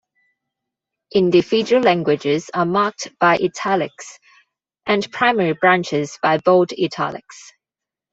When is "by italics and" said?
3.19-5.11